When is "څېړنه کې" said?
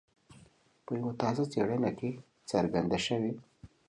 1.51-2.09